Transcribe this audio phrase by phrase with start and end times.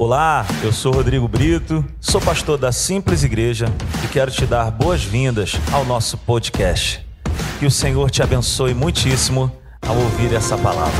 [0.00, 3.66] Olá, eu sou Rodrigo Brito, sou pastor da Simples Igreja
[4.04, 7.04] e quero te dar boas-vindas ao nosso podcast.
[7.58, 9.50] Que o Senhor te abençoe muitíssimo
[9.82, 10.94] ao ouvir essa palavra.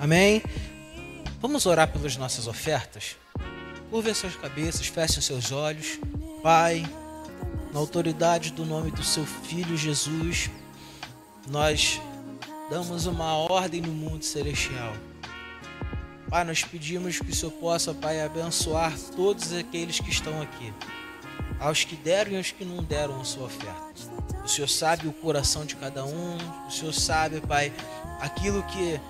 [0.00, 0.42] Amém?
[1.40, 3.14] Vamos orar pelas nossas ofertas?
[3.88, 6.00] Curvem suas cabeças, fechem seus olhos.
[6.42, 6.84] Pai,
[7.72, 10.50] na autoridade do nome do seu Filho Jesus,
[11.48, 12.00] nós
[12.70, 14.92] damos uma ordem no mundo celestial.
[16.28, 20.72] Pai, nós pedimos que o Senhor possa, Pai, abençoar todos aqueles que estão aqui,
[21.58, 23.94] aos que deram e aos que não deram a sua oferta.
[24.44, 27.72] O Senhor sabe o coração de cada um, o Senhor sabe, Pai,
[28.20, 29.00] aquilo que,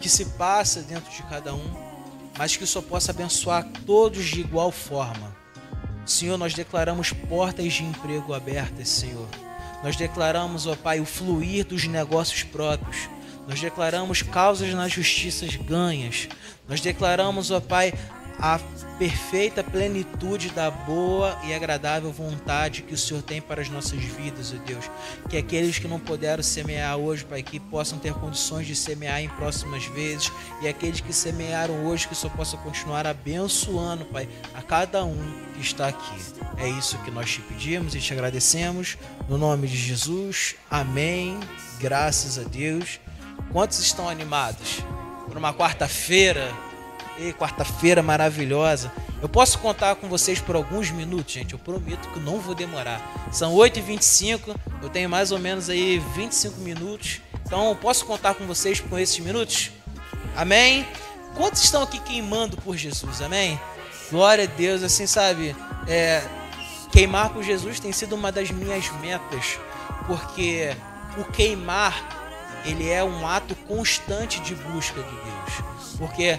[0.00, 1.86] que se passa dentro de cada um,
[2.36, 5.34] mas que o Senhor possa abençoar todos de igual forma.
[6.04, 9.28] Senhor, nós declaramos portas de emprego abertas, Senhor
[9.82, 13.08] nós declaramos, ó Pai, o fluir dos negócios próprios.
[13.46, 16.28] Nós declaramos causas nas justiças ganhas.
[16.68, 17.92] Nós declaramos, ó Pai,
[18.38, 18.58] a
[18.98, 24.54] perfeita plenitude da boa e agradável vontade que o Senhor tem para as nossas vidas,
[24.54, 24.90] ó Deus.
[25.28, 29.28] Que aqueles que não puderam semear hoje, Pai, que possam ter condições de semear em
[29.28, 30.32] próximas vezes.
[30.62, 35.16] E aqueles que semearam hoje, que Senhor possa continuar abençoando, Pai, a cada um
[35.54, 36.16] que está aqui.
[36.56, 38.96] É isso que nós te pedimos e te agradecemos.
[39.28, 40.56] No nome de Jesus.
[40.70, 41.38] Amém.
[41.78, 43.00] Graças a Deus.
[43.52, 44.80] Quantos estão animados?
[45.26, 46.52] Por uma quarta-feira
[47.18, 48.92] e quarta-feira maravilhosa.
[49.20, 51.52] Eu posso contar com vocês por alguns minutos, gente.
[51.52, 53.00] Eu prometo que não vou demorar.
[53.32, 57.20] São 8h25, eu tenho mais ou menos aí 25 minutos.
[57.44, 59.70] Então, posso contar com vocês por esses minutos?
[60.36, 60.86] Amém?
[61.34, 63.22] Quantos estão aqui queimando por Jesus?
[63.22, 63.58] Amém?
[64.10, 65.56] Glória a Deus, assim, sabe?
[65.88, 66.22] É,
[66.92, 69.58] queimar por Jesus tem sido uma das minhas metas,
[70.06, 70.76] porque
[71.18, 72.16] o queimar
[72.66, 75.96] ele é um ato constante de busca de Deus.
[75.98, 76.38] Porque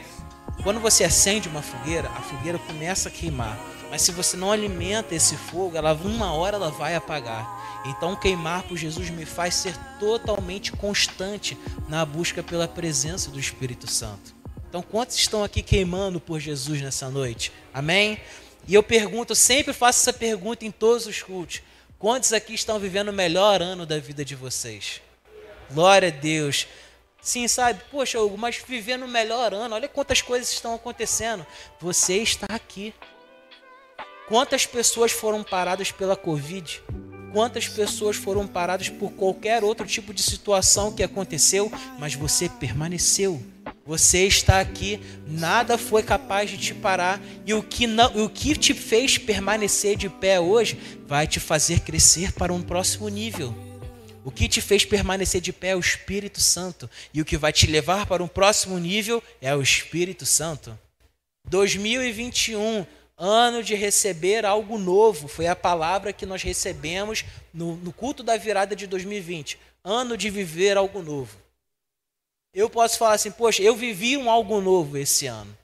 [0.67, 3.57] quando você acende uma fogueira, a fogueira começa a queimar.
[3.89, 7.81] Mas se você não alimenta esse fogo, ela uma hora ela vai apagar.
[7.85, 13.89] Então queimar por Jesus me faz ser totalmente constante na busca pela presença do Espírito
[13.89, 14.35] Santo.
[14.67, 17.49] Então quantos estão aqui queimando por Jesus nessa noite?
[17.73, 18.19] Amém?
[18.67, 21.61] E eu pergunto, eu sempre faço essa pergunta em todos os cultos.
[21.97, 25.01] Quantos aqui estão vivendo o melhor ano da vida de vocês?
[25.71, 26.67] Glória a Deus.
[27.27, 27.81] Sim, sabe?
[27.91, 31.45] Poxa, Hugo, mas vivendo o melhor ano, olha quantas coisas estão acontecendo.
[31.77, 32.93] Você está aqui.
[34.29, 36.81] Quantas pessoas foram paradas pela Covid?
[37.33, 43.43] Quantas pessoas foram paradas por qualquer outro tipo de situação que aconteceu, mas você permaneceu?
[43.85, 48.55] Você está aqui, nada foi capaz de te parar, e o que, não, o que
[48.55, 53.66] te fez permanecer de pé hoje vai te fazer crescer para um próximo nível.
[54.27, 56.89] O que te fez permanecer de pé é o Espírito Santo.
[57.13, 60.77] E o que vai te levar para um próximo nível é o Espírito Santo.
[61.45, 62.85] 2021,
[63.17, 67.23] ano de receber algo novo, foi a palavra que nós recebemos
[67.53, 69.57] no, no culto da virada de 2020.
[69.81, 71.37] Ano de viver algo novo.
[72.53, 75.57] Eu posso falar assim, poxa, eu vivi um algo novo esse ano.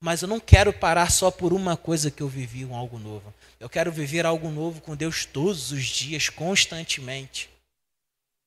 [0.00, 3.34] Mas eu não quero parar só por uma coisa que eu vivi, um algo novo.
[3.58, 7.48] Eu quero viver algo novo com Deus todos os dias, constantemente.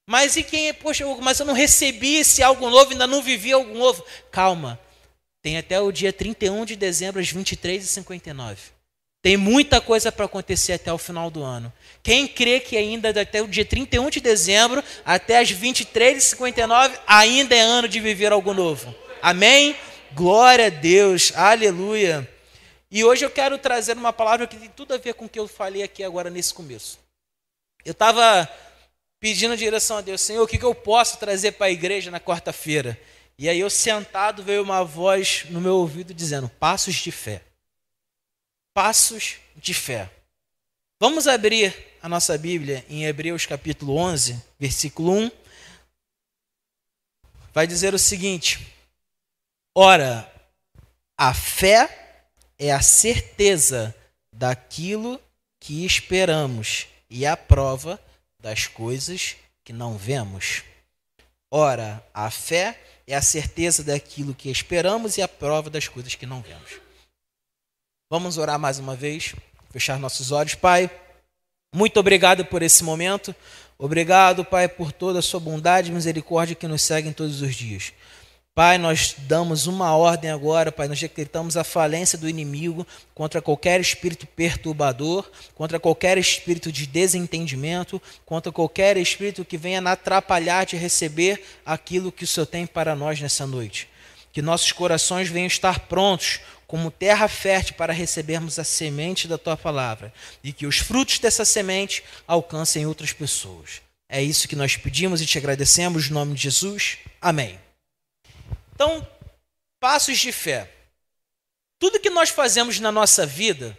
[0.08, 3.52] Mas e quem é, poxa, mas eu não recebi esse algo novo, ainda não vivi
[3.52, 4.03] algo novo.
[4.31, 4.80] Calma.
[5.42, 8.58] Tem até o dia 31 de dezembro, às 23h59.
[9.22, 11.72] Tem muita coisa para acontecer até o final do ano.
[12.02, 17.59] Quem crê que ainda até o dia 31 de dezembro, até as 23h59, ainda é
[17.59, 18.96] ano de viver algo novo.
[19.22, 19.75] Amém?
[20.14, 22.28] Glória a Deus, aleluia.
[22.92, 25.40] E hoje eu quero trazer uma palavra que tem tudo a ver com o que
[25.40, 27.00] eu falei aqui agora nesse começo.
[27.86, 28.50] Eu estava
[29.20, 32.20] pedindo direção a Deus, Senhor, o que, que eu posso trazer para a igreja na
[32.20, 33.00] quarta-feira?
[33.38, 37.44] E aí eu sentado veio uma voz no meu ouvido dizendo: Passos de fé.
[38.74, 40.10] Passos de fé.
[41.00, 45.32] Vamos abrir a nossa Bíblia em Hebreus capítulo 11, versículo 1.
[47.54, 48.74] Vai dizer o seguinte:
[49.75, 50.30] Ora,
[51.16, 52.09] a fé
[52.60, 53.96] é a certeza
[54.36, 55.20] daquilo
[55.60, 58.00] que esperamos e a prova
[58.40, 60.64] das coisas que não vemos.
[61.50, 66.26] Ora, a fé é a certeza daquilo que esperamos e a prova das coisas que
[66.26, 66.80] não vemos.
[68.12, 69.34] Vamos orar mais uma vez,
[69.72, 70.92] fechar nossos olhos, Pai.
[71.74, 73.36] Muito obrigado por esse momento.
[73.78, 77.94] Obrigado, Pai, por toda a sua bondade e misericórdia que nos seguem todos os dias.
[78.60, 82.86] Pai, nós damos uma ordem agora, Pai, nós decretamos a falência do inimigo
[83.16, 90.66] contra qualquer espírito perturbador, contra qualquer espírito de desentendimento, contra qualquer espírito que venha atrapalhar
[90.66, 93.88] de receber aquilo que o Senhor tem para nós nessa noite.
[94.34, 99.56] Que nossos corações venham estar prontos como terra fértil para recebermos a semente da tua
[99.56, 100.12] palavra
[100.44, 103.82] e que os frutos dessa semente alcancem outras pessoas.
[104.10, 106.98] É isso que nós pedimos e te agradecemos, em nome de Jesus.
[107.22, 107.58] Amém.
[108.80, 109.06] Então,
[109.78, 110.74] passos de fé.
[111.78, 113.78] Tudo que nós fazemos na nossa vida,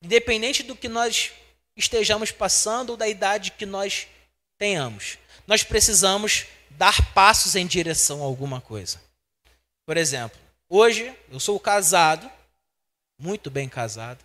[0.00, 1.32] independente do que nós
[1.74, 4.06] estejamos passando ou da idade que nós
[4.56, 9.02] tenhamos, nós precisamos dar passos em direção a alguma coisa.
[9.84, 10.38] Por exemplo,
[10.68, 12.30] hoje eu sou casado,
[13.18, 14.24] muito bem casado,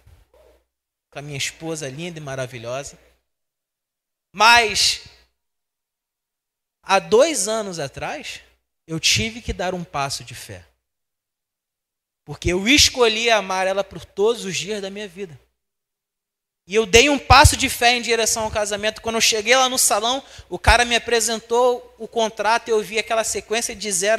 [1.10, 3.00] com a minha esposa linda e maravilhosa,
[4.32, 5.06] mas
[6.84, 8.42] há dois anos atrás,
[8.92, 10.66] eu tive que dar um passo de fé.
[12.26, 15.40] Porque eu escolhi amar ela por todos os dias da minha vida.
[16.68, 19.02] E eu dei um passo de fé em direção ao casamento.
[19.02, 23.24] Quando eu cheguei lá no salão, o cara me apresentou o contrato eu vi aquela
[23.24, 24.18] sequência de 000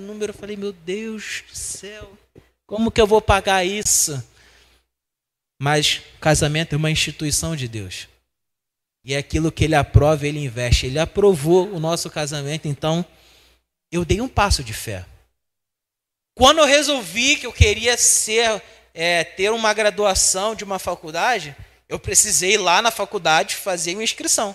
[0.00, 0.30] número.
[0.30, 2.16] Eu falei, meu Deus do céu,
[2.64, 4.22] como que eu vou pagar isso?
[5.60, 8.06] Mas casamento é uma instituição de Deus.
[9.04, 10.86] E é aquilo que ele aprova, ele investe.
[10.86, 13.04] Ele aprovou o nosso casamento, então
[13.90, 15.04] eu dei um passo de fé.
[16.34, 18.62] Quando eu resolvi que eu queria ser,
[18.92, 21.56] é, ter uma graduação de uma faculdade,
[21.88, 24.54] eu precisei ir lá na faculdade fazer minha inscrição.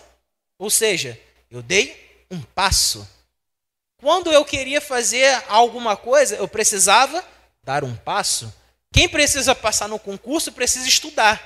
[0.60, 1.20] Ou seja,
[1.50, 3.08] eu dei um passo.
[3.98, 7.24] Quando eu queria fazer alguma coisa, eu precisava
[7.64, 8.54] dar um passo.
[8.94, 11.42] Quem precisa passar no concurso precisa estudar.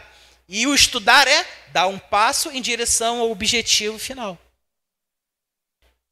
[0.47, 4.37] E o estudar é dar um passo em direção ao objetivo final.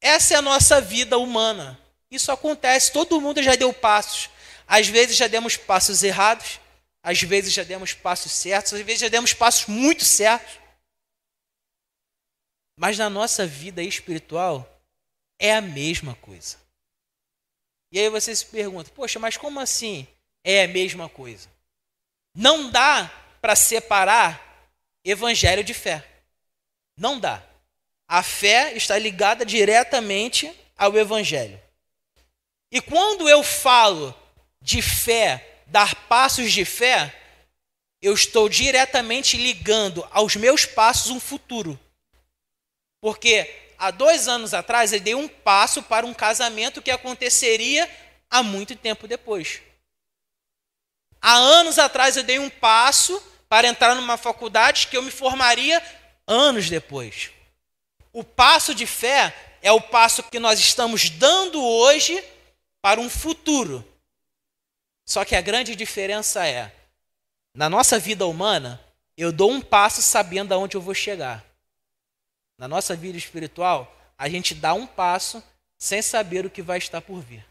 [0.04, 1.80] Essa é a nossa vida humana.
[2.10, 4.28] Isso acontece, todo mundo já deu passos.
[4.66, 6.60] Às vezes já demos passos errados,
[7.02, 10.60] às vezes já demos passos certos, às vezes já demos passos muito certos.
[12.78, 14.78] Mas na nossa vida espiritual
[15.38, 16.58] é a mesma coisa.
[17.90, 20.06] E aí você se pergunta: poxa, mas como assim
[20.44, 21.48] é a mesma coisa?
[22.34, 23.08] Não dá
[23.40, 24.68] para separar
[25.02, 26.06] evangelho de fé.
[26.94, 27.42] Não dá.
[28.06, 31.60] A fé está ligada diretamente ao Evangelho.
[32.70, 34.14] E quando eu falo
[34.60, 37.14] de fé, dar passos de fé,
[38.02, 41.78] eu estou diretamente ligando aos meus passos um futuro.
[43.00, 47.88] Porque há dois anos atrás eu dei um passo para um casamento que aconteceria
[48.30, 49.62] há muito tempo depois.
[51.20, 55.82] Há anos atrás eu dei um passo para entrar numa faculdade que eu me formaria
[56.26, 57.30] anos depois.
[58.14, 62.24] O passo de fé é o passo que nós estamos dando hoje
[62.80, 63.84] para um futuro.
[65.04, 66.72] Só que a grande diferença é,
[67.52, 68.80] na nossa vida humana,
[69.16, 71.44] eu dou um passo sabendo aonde eu vou chegar.
[72.56, 75.42] Na nossa vida espiritual, a gente dá um passo
[75.76, 77.44] sem saber o que vai estar por vir.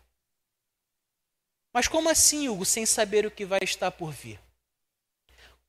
[1.74, 4.39] Mas como assim, Hugo, sem saber o que vai estar por vir?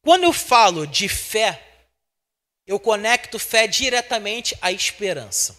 [0.02, 1.73] Quando eu falo de fé,
[2.66, 5.56] eu conecto fé diretamente à esperança.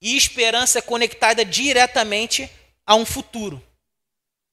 [0.00, 2.50] E esperança é conectada diretamente
[2.86, 3.62] a um futuro.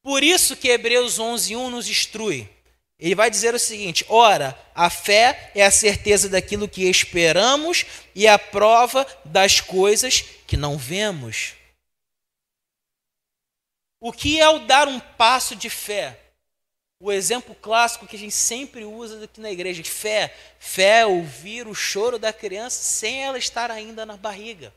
[0.02, 2.50] Por isso que Hebreus 11:1 nos instrui.
[2.98, 7.86] Ele vai dizer o seguinte: ora, a fé é a certeza daquilo que esperamos
[8.16, 11.54] e a prova das coisas que não vemos.
[14.00, 16.20] O que é o dar um passo de fé?
[17.02, 20.34] O exemplo clássico que a gente sempre usa aqui na igreja, fé.
[20.60, 24.72] Fé é ouvir o choro da criança sem ela estar ainda na barriga.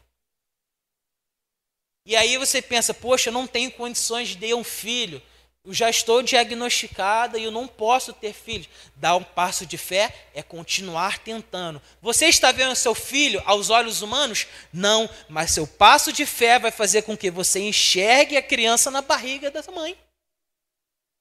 [2.07, 5.21] E aí você pensa, poxa, eu não tenho condições de ter um filho.
[5.63, 8.69] Eu já estou diagnosticada e eu não posso ter filhos.
[8.97, 11.81] Dar um passo de fé é continuar tentando.
[12.01, 14.47] Você está vendo seu filho aos olhos humanos?
[14.73, 19.03] Não, mas seu passo de fé vai fazer com que você enxergue a criança na
[19.03, 19.97] barriga da mãe.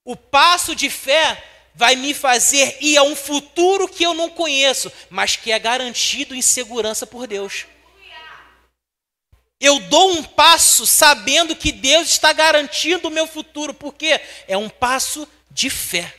[0.05, 1.43] O passo de fé
[1.75, 6.35] vai me fazer ir a um futuro que eu não conheço, mas que é garantido
[6.35, 7.65] em segurança por Deus.
[9.59, 14.69] Eu dou um passo sabendo que Deus está garantindo o meu futuro, porque é um
[14.69, 16.13] passo de fé.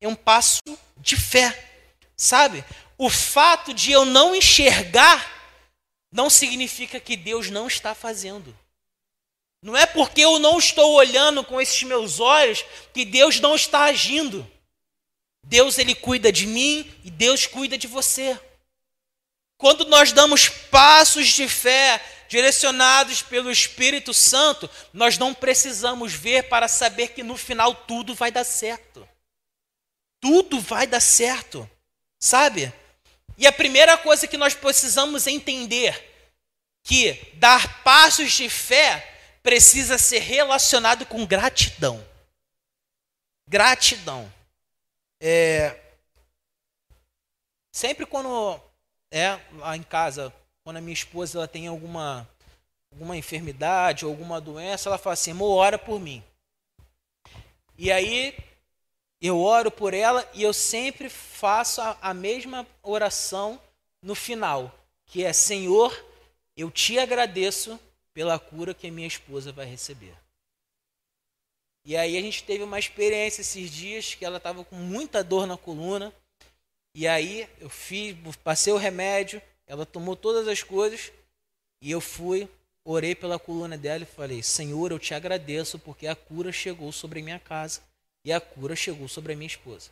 [0.00, 0.62] É um passo
[0.96, 1.68] de fé.
[2.16, 2.64] Sabe?
[2.96, 5.38] O fato de eu não enxergar
[6.10, 8.56] não significa que Deus não está fazendo.
[9.62, 12.64] Não é porque eu não estou olhando com esses meus olhos
[12.94, 14.50] que Deus não está agindo.
[15.44, 18.38] Deus ele cuida de mim e Deus cuida de você.
[19.58, 26.68] Quando nós damos passos de fé, direcionados pelo Espírito Santo, nós não precisamos ver para
[26.68, 29.06] saber que no final tudo vai dar certo.
[30.20, 31.68] Tudo vai dar certo,
[32.18, 32.72] sabe?
[33.36, 36.08] E a primeira coisa que nós precisamos entender
[36.84, 39.09] que dar passos de fé
[39.42, 42.04] precisa ser relacionado com gratidão.
[43.48, 44.32] Gratidão.
[45.20, 45.78] É,
[47.72, 48.60] sempre quando
[49.10, 50.32] é lá em casa,
[50.62, 52.28] quando a minha esposa ela tem alguma
[52.92, 56.22] alguma enfermidade ou alguma doença, ela fala assim: "Amor, ora por mim".
[57.76, 58.36] E aí
[59.20, 63.60] eu oro por ela e eu sempre faço a, a mesma oração
[64.02, 64.74] no final,
[65.06, 65.92] que é: Senhor,
[66.56, 67.78] eu te agradeço
[68.12, 70.14] pela cura que minha esposa vai receber.
[71.84, 75.46] E aí a gente teve uma experiência esses dias que ela estava com muita dor
[75.46, 76.12] na coluna.
[76.94, 81.12] E aí eu fiz, passei o remédio, ela tomou todas as coisas
[81.80, 82.48] e eu fui,
[82.84, 87.20] orei pela coluna dela e falei: Senhor, eu te agradeço porque a cura chegou sobre
[87.20, 87.80] a minha casa
[88.24, 89.90] e a cura chegou sobre a minha esposa.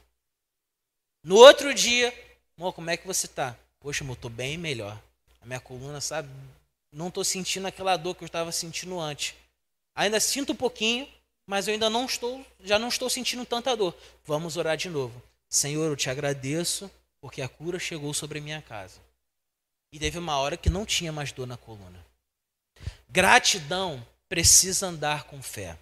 [1.25, 2.13] No outro dia,
[2.57, 3.57] amor, como é que você está?
[3.81, 5.01] Poxa, amor, estou bem melhor.
[5.41, 6.29] A minha coluna, sabe?
[6.93, 9.35] Não estou sentindo aquela dor que eu estava sentindo antes.
[9.95, 11.09] Ainda sinto um pouquinho,
[11.47, 13.97] mas eu ainda não estou, já não estou sentindo tanta dor.
[14.25, 15.23] Vamos orar de novo.
[15.49, 16.91] Senhor, eu te agradeço
[17.21, 19.01] porque a cura chegou sobre a minha casa.
[19.93, 22.05] E teve uma hora que não tinha mais dor na coluna.
[23.09, 25.77] Gratidão precisa andar com fé.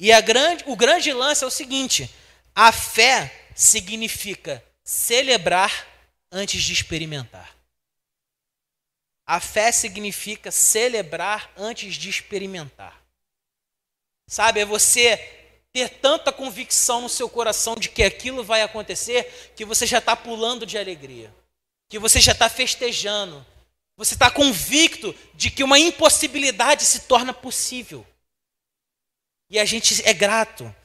[0.00, 2.10] E grande, o grande lance é o seguinte:
[2.54, 5.86] a fé significa celebrar
[6.30, 7.54] antes de experimentar.
[9.32, 13.02] A fé significa celebrar antes de experimentar.
[14.28, 15.16] Sabe, é você
[15.72, 20.14] ter tanta convicção no seu coração de que aquilo vai acontecer que você já está
[20.14, 21.34] pulando de alegria,
[21.88, 23.42] que você já está festejando,
[23.96, 28.06] você está convicto de que uma impossibilidade se torna possível.
[29.48, 30.76] E a gente é grato.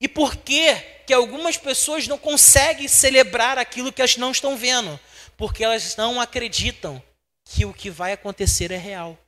[0.00, 0.74] E por que
[1.06, 4.98] que algumas pessoas não conseguem celebrar aquilo que elas não estão vendo?
[5.36, 7.00] Porque elas não acreditam
[7.44, 9.18] que o que vai acontecer é real.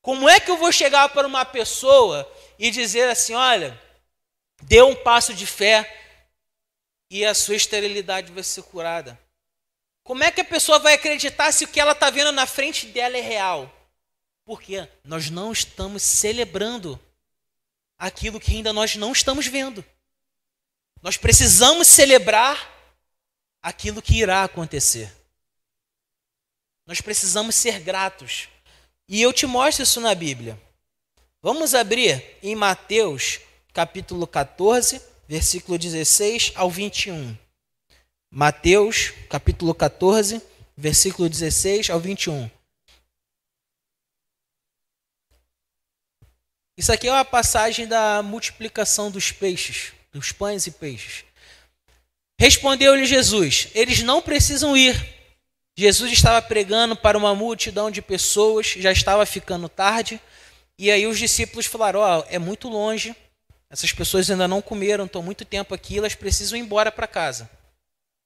[0.00, 3.78] Como é que eu vou chegar para uma pessoa e dizer assim: olha,
[4.62, 5.98] dê um passo de fé
[7.10, 9.18] e a sua esterilidade vai ser curada?
[10.02, 12.86] Como é que a pessoa vai acreditar se o que ela está vendo na frente
[12.86, 13.70] dela é real?
[14.44, 16.98] Porque nós não estamos celebrando
[17.98, 19.84] aquilo que ainda nós não estamos vendo.
[21.02, 22.68] Nós precisamos celebrar
[23.62, 25.19] aquilo que irá acontecer.
[26.90, 28.48] Nós precisamos ser gratos.
[29.08, 30.60] E eu te mostro isso na Bíblia.
[31.40, 33.38] Vamos abrir em Mateus,
[33.72, 37.38] capítulo 14, versículo 16 ao 21.
[38.28, 40.42] Mateus, capítulo 14,
[40.76, 42.50] versículo 16 ao 21.
[46.76, 51.24] Isso aqui é uma passagem da multiplicação dos peixes, dos pães e peixes.
[52.36, 55.19] Respondeu-lhe Jesus: Eles não precisam ir.
[55.80, 60.20] Jesus estava pregando para uma multidão de pessoas, já estava ficando tarde,
[60.78, 63.16] e aí os discípulos falaram: Ó, oh, é muito longe,
[63.70, 67.48] essas pessoas ainda não comeram, estão muito tempo aqui, elas precisam ir embora para casa.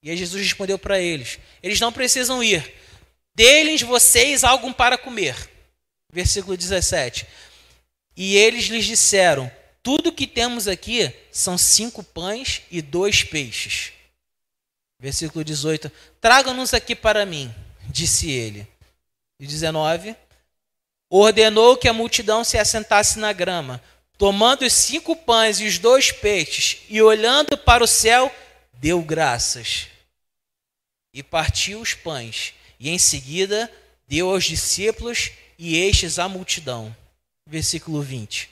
[0.03, 2.75] E aí Jesus respondeu para eles: Eles não precisam ir,
[3.37, 5.37] dê-lhes vocês algo para comer.
[6.13, 7.25] Versículo 17.
[8.17, 9.49] E eles lhes disseram:
[9.81, 13.93] Tudo que temos aqui são cinco pães e dois peixes.
[15.05, 17.55] Versículo 18: Traga-nos aqui para mim,
[17.91, 18.67] disse ele.
[19.39, 20.17] E 19:
[21.11, 23.83] Ordenou que a multidão se assentasse na grama.
[24.17, 28.35] Tomando os cinco pães e os dois peixes, e olhando para o céu,
[28.73, 29.89] deu graças.
[31.13, 33.71] E partiu os pães, e em seguida
[34.09, 36.97] deu aos discípulos e estes à multidão
[37.47, 38.49] versículo 20.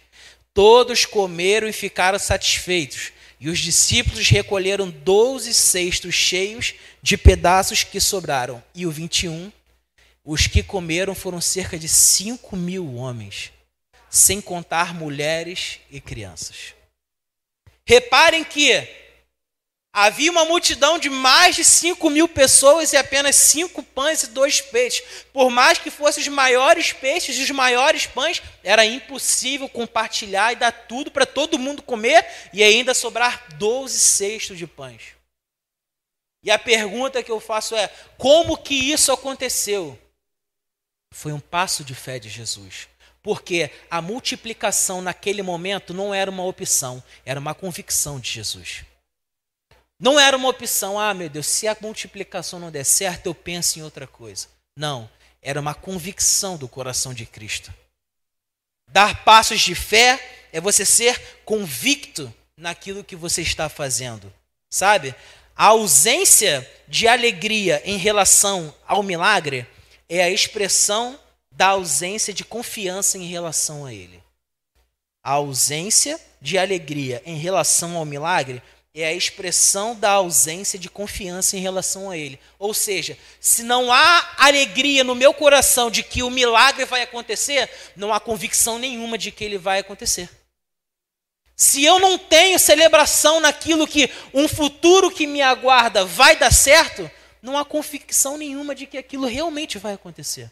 [0.52, 7.98] Todos comeram e ficaram satisfeitos, e os discípulos recolheram doze cestos cheios de pedaços que
[7.98, 8.62] sobraram.
[8.72, 9.50] E o 21,
[10.24, 13.50] os que comeram foram cerca de cinco mil homens,
[14.08, 16.72] sem contar mulheres e crianças.
[17.84, 18.70] Reparem que
[19.94, 24.58] Havia uma multidão de mais de 5 mil pessoas e apenas cinco pães e dois
[24.58, 25.26] peixes.
[25.34, 30.56] Por mais que fossem os maiores peixes e os maiores pães, era impossível compartilhar e
[30.56, 35.14] dar tudo para todo mundo comer e ainda sobrar 12 cestos de pães.
[36.42, 39.98] E a pergunta que eu faço é: como que isso aconteceu?
[41.12, 42.88] Foi um passo de fé de Jesus.
[43.22, 48.84] Porque a multiplicação naquele momento não era uma opção, era uma convicção de Jesus.
[50.02, 53.78] Não era uma opção, ah, meu Deus, se a multiplicação não der certo, eu penso
[53.78, 54.48] em outra coisa.
[54.76, 55.08] Não,
[55.40, 57.72] era uma convicção do coração de Cristo.
[58.88, 64.34] Dar passos de fé é você ser convicto naquilo que você está fazendo,
[64.68, 65.14] sabe?
[65.54, 69.68] A ausência de alegria em relação ao milagre
[70.08, 71.16] é a expressão
[71.48, 74.20] da ausência de confiança em relação a ele.
[75.22, 78.60] A ausência de alegria em relação ao milagre
[78.94, 82.38] é a expressão da ausência de confiança em relação a ele.
[82.58, 87.70] Ou seja, se não há alegria no meu coração de que o milagre vai acontecer,
[87.96, 90.28] não há convicção nenhuma de que ele vai acontecer.
[91.56, 97.10] Se eu não tenho celebração naquilo que um futuro que me aguarda vai dar certo,
[97.40, 100.50] não há convicção nenhuma de que aquilo realmente vai acontecer.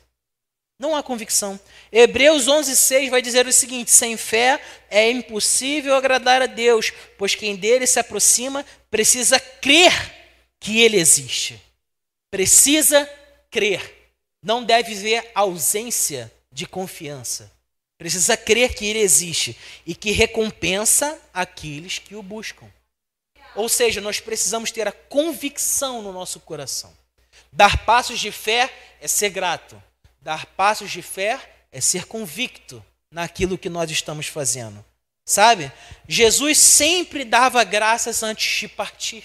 [0.81, 1.61] Não há convicção.
[1.93, 4.59] Hebreus 11:6 vai dizer o seguinte: sem fé
[4.89, 9.93] é impossível agradar a Deus, pois quem dele se aproxima precisa crer
[10.59, 11.61] que ele existe.
[12.31, 13.07] Precisa
[13.51, 14.13] crer.
[14.43, 17.53] Não deve ver ausência de confiança.
[17.99, 22.67] Precisa crer que ele existe e que recompensa aqueles que o buscam.
[23.55, 26.91] Ou seja, nós precisamos ter a convicção no nosso coração.
[27.53, 29.90] Dar passos de fé é ser grato
[30.21, 31.41] Dar passos de fé
[31.73, 34.85] é ser convicto naquilo que nós estamos fazendo.
[35.25, 35.73] Sabe?
[36.09, 39.25] Jesus sempre dava graças antes de partir.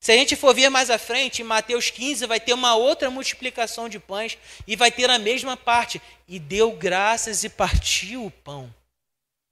[0.00, 3.10] Se a gente for ver mais à frente, em Mateus 15, vai ter uma outra
[3.10, 6.00] multiplicação de pães e vai ter a mesma parte.
[6.26, 8.74] E deu graças e partiu o pão.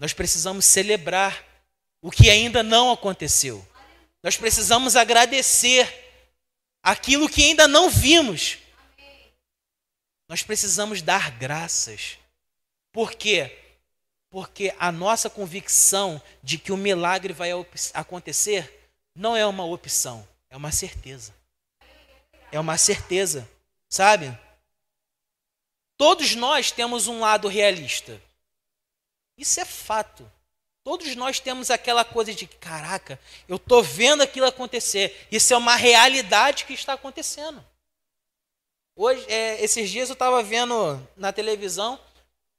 [0.01, 1.45] Nós precisamos celebrar
[2.01, 3.67] o que ainda não aconteceu.
[4.23, 5.87] Nós precisamos agradecer
[6.83, 8.59] aquilo que ainda não vimos.
[10.29, 12.19] Nós precisamos dar graças.
[12.93, 13.59] Por quê?
[14.29, 17.51] Porque a nossa convicção de que o milagre vai
[17.95, 21.35] acontecer não é uma opção, é uma certeza.
[22.53, 23.49] É uma certeza,
[23.89, 24.37] sabe?
[25.97, 28.21] Todos nós temos um lado realista.
[29.37, 30.31] Isso é fato.
[30.85, 35.27] Todos nós temos aquela coisa de caraca, eu estou vendo aquilo acontecer.
[35.31, 37.63] Isso é uma realidade que está acontecendo.
[39.01, 42.01] Hoje, é, esses dias eu estava vendo na televisão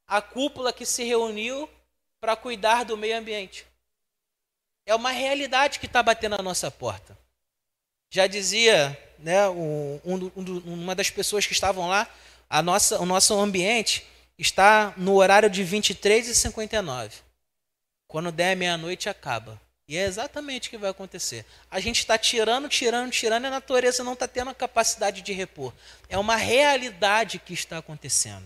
[0.08, 1.70] a cúpula que se reuniu
[2.18, 3.66] para cuidar do meio ambiente.
[4.86, 7.18] É uma realidade que está batendo na nossa porta.
[8.10, 12.08] Já dizia né, um, um, uma das pessoas que estavam lá,
[12.50, 17.18] a nossa, o nosso ambiente está no horário de 23 e 59.
[18.08, 19.60] Quando der meia-noite, acaba.
[19.90, 21.44] E é exatamente o que vai acontecer.
[21.70, 25.34] A gente está tirando, tirando, tirando, e a natureza não está tendo a capacidade de
[25.34, 25.74] repor.
[26.08, 28.46] É uma realidade que está acontecendo.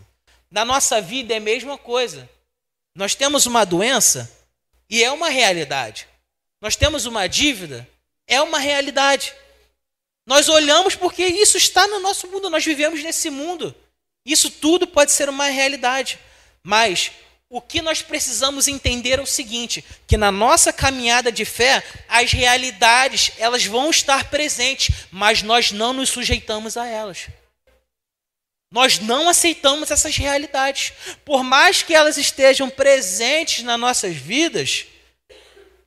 [0.49, 2.29] Na nossa vida é a mesma coisa.
[2.95, 4.31] Nós temos uma doença
[4.89, 6.07] e é uma realidade.
[6.61, 7.85] Nós temos uma dívida,
[8.25, 9.33] é uma realidade.
[10.25, 13.75] Nós olhamos porque isso está no nosso mundo, nós vivemos nesse mundo.
[14.25, 16.17] Isso tudo pode ser uma realidade.
[16.63, 17.11] Mas
[17.53, 22.31] o que nós precisamos entender é o seguinte, que na nossa caminhada de fé, as
[22.31, 27.27] realidades, elas vão estar presentes, mas nós não nos sujeitamos a elas.
[28.71, 30.93] Nós não aceitamos essas realidades.
[31.23, 34.87] Por mais que elas estejam presentes nas nossas vidas,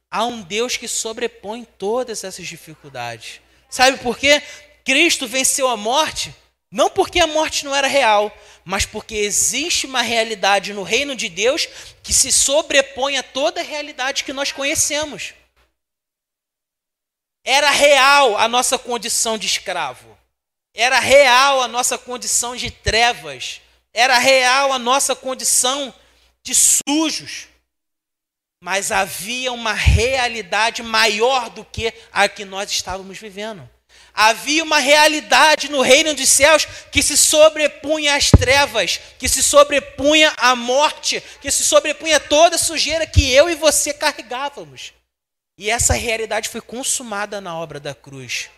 [0.09, 3.41] há um Deus que sobrepõe todas essas dificuldades.
[3.69, 4.41] Sabe por quê?
[4.85, 6.33] Cristo venceu a morte
[6.77, 8.31] não porque a morte não era real,
[8.63, 11.67] mas porque existe uma realidade no reino de Deus
[12.03, 15.33] que se sobrepõe a toda a realidade que nós conhecemos.
[17.43, 20.19] Era real a nossa condição de escravo.
[20.75, 23.63] Era real a nossa condição de trevas.
[23.95, 25.95] Era real a nossa condição
[26.43, 27.49] de sujos.
[28.61, 33.67] Mas havia uma realidade maior do que a que nós estávamos vivendo.
[34.19, 40.33] Havia uma realidade no reino dos céus que se sobrepunha às trevas, que se sobrepunha
[40.39, 44.95] à morte, que se sobrepunha a toda a sujeira que eu e você carregávamos.
[45.59, 48.49] E essa realidade foi consumada na obra da cruz.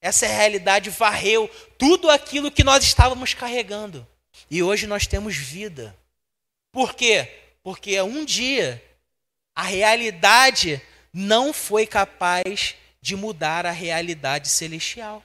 [0.00, 4.06] Essa realidade varreu tudo aquilo que nós estávamos carregando.
[4.50, 5.94] E hoje nós temos vida.
[6.72, 7.28] Por quê?
[7.62, 8.82] Porque um dia
[9.54, 10.80] a realidade
[11.12, 15.22] não foi capaz de mudar a realidade celestial.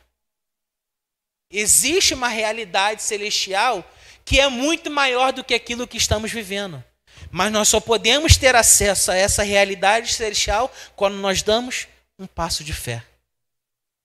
[1.50, 3.90] Existe uma realidade celestial
[4.26, 6.84] que é muito maior do que aquilo que estamos vivendo.
[7.32, 11.88] Mas nós só podemos ter acesso a essa realidade celestial quando nós damos
[12.20, 13.04] um passo de fé.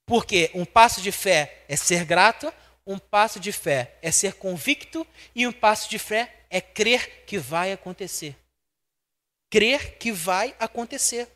[0.07, 2.53] Porque um passo de fé é ser grato,
[2.87, 7.39] um passo de fé é ser convicto e um passo de fé é crer que
[7.39, 8.37] vai acontecer.
[9.51, 11.29] Crer que vai acontecer.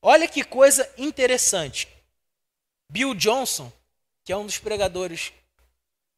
[0.00, 1.88] Olha que coisa interessante.
[2.90, 3.72] Bill Johnson,
[4.24, 5.32] que é um dos pregadores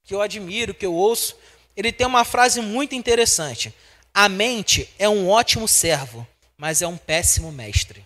[0.05, 1.37] que eu admiro, que eu ouço,
[1.77, 3.75] ele tem uma frase muito interessante.
[4.13, 8.05] A mente é um ótimo servo, mas é um péssimo mestre.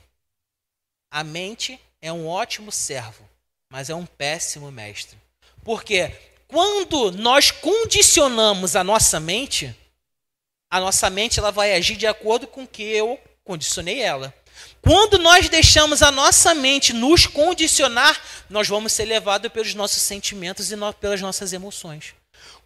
[1.10, 3.28] A mente é um ótimo servo,
[3.70, 5.18] mas é um péssimo mestre.
[5.62, 6.14] Porque
[6.46, 9.74] quando nós condicionamos a nossa mente,
[10.70, 14.34] a nossa mente ela vai agir de acordo com o que eu condicionei ela.
[14.80, 20.70] Quando nós deixamos a nossa mente nos condicionar, nós vamos ser levados pelos nossos sentimentos
[20.70, 22.14] e pelas nossas emoções.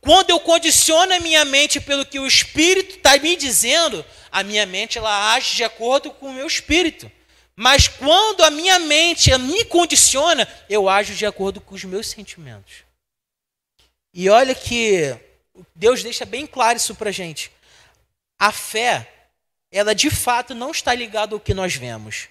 [0.01, 4.67] Quando eu condiciono a minha mente pelo que o Espírito está me dizendo, a minha
[4.67, 7.11] mente ela age de acordo com o meu Espírito.
[7.57, 12.85] Mas quando a minha mente me condiciona, eu ajo de acordo com os meus sentimentos.
[14.15, 15.17] E olha que
[15.75, 17.51] Deus deixa bem claro isso para gente.
[18.39, 19.18] A fé,
[19.71, 22.29] ela de fato não está ligada ao que nós vemos.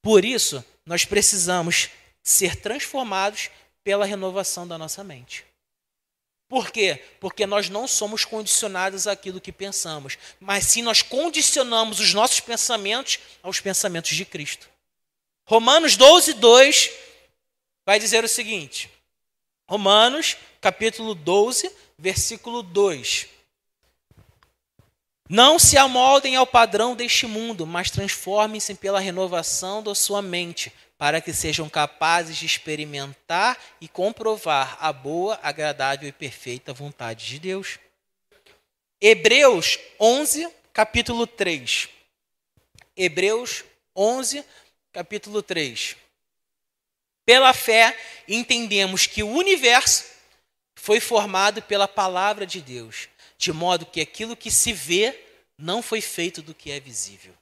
[0.00, 1.90] Por isso, nós precisamos
[2.22, 3.50] ser transformados
[3.84, 5.44] pela renovação da nossa mente.
[6.48, 7.02] Por quê?
[7.18, 13.18] Porque nós não somos condicionados àquilo que pensamos, mas sim nós condicionamos os nossos pensamentos
[13.42, 14.68] aos pensamentos de Cristo.
[15.46, 16.90] Romanos 12, 2
[17.86, 18.90] vai dizer o seguinte:
[19.66, 23.28] Romanos, capítulo 12, versículo 2.
[25.32, 31.22] Não se amoldem ao padrão deste mundo, mas transformem-se pela renovação da sua mente, para
[31.22, 37.78] que sejam capazes de experimentar e comprovar a boa, agradável e perfeita vontade de Deus.
[39.00, 41.88] Hebreus 11, capítulo 3.
[42.94, 43.64] Hebreus
[43.96, 44.44] 11,
[44.92, 45.96] capítulo 3.
[47.24, 50.04] Pela fé, entendemos que o universo
[50.74, 53.08] foi formado pela palavra de Deus,
[53.42, 55.20] de modo que aquilo que se vê
[55.58, 57.34] não foi feito do que é visível.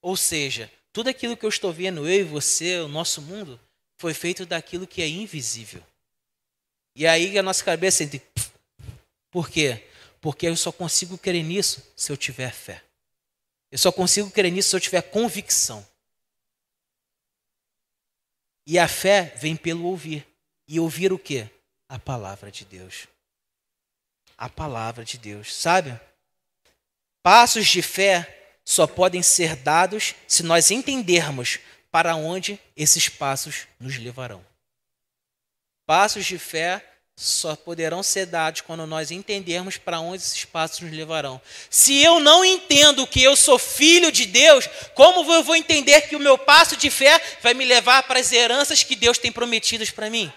[0.00, 3.60] Ou seja, tudo aquilo que eu estou vendo, eu e você, o nosso mundo,
[3.98, 5.84] foi feito daquilo que é invisível.
[6.96, 8.22] E aí a nossa cabeça entra.
[9.30, 9.86] Por quê?
[10.18, 12.82] Porque eu só consigo crer nisso se eu tiver fé.
[13.70, 15.86] Eu só consigo crer nisso se eu tiver convicção.
[18.66, 20.26] E a fé vem pelo ouvir.
[20.66, 21.50] E ouvir o quê?
[21.86, 23.06] A palavra de Deus.
[24.36, 25.98] A palavra de Deus, sabe?
[27.22, 31.58] Passos de fé só podem ser dados se nós entendermos
[31.90, 34.44] para onde esses passos nos levarão.
[35.86, 36.84] Passos de fé
[37.16, 41.40] só poderão ser dados quando nós entendermos para onde esses passos nos levarão.
[41.70, 46.16] Se eu não entendo que eu sou filho de Deus, como eu vou entender que
[46.16, 49.90] o meu passo de fé vai me levar para as heranças que Deus tem prometidas
[49.90, 50.32] para mim?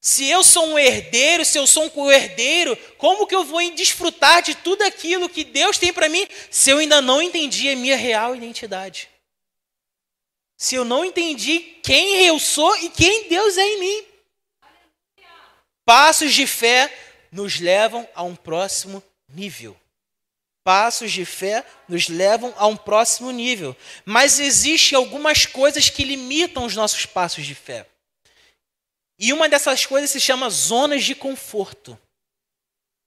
[0.00, 4.42] Se eu sou um herdeiro, se eu sou um co-herdeiro, como que eu vou desfrutar
[4.42, 7.96] de tudo aquilo que Deus tem para mim se eu ainda não entendi a minha
[7.96, 9.08] real identidade?
[10.56, 14.04] Se eu não entendi quem eu sou e quem Deus é em mim.
[15.84, 16.92] Passos de fé
[17.30, 19.76] nos levam a um próximo nível.
[20.64, 23.76] Passos de fé nos levam a um próximo nível.
[24.04, 27.86] Mas existem algumas coisas que limitam os nossos passos de fé.
[29.18, 31.98] E uma dessas coisas se chama zonas de conforto.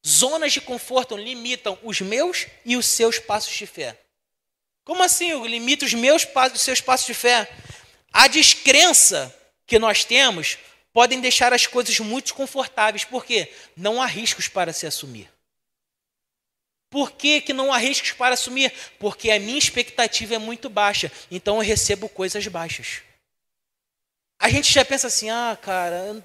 [0.05, 3.99] Zonas de conforto limitam os meus e os seus passos de fé.
[4.83, 7.49] Como assim eu limito os meus passos os seus passos de fé?
[8.11, 9.35] A descrença
[9.67, 10.57] que nós temos
[10.91, 13.03] podem deixar as coisas muito confortáveis.
[13.03, 13.53] Por quê?
[13.75, 15.29] Não há riscos para se assumir.
[16.89, 18.73] Por que, que não há riscos para assumir?
[18.97, 23.03] Porque a minha expectativa é muito baixa, então eu recebo coisas baixas.
[24.39, 26.23] A gente já pensa assim, ah, cara,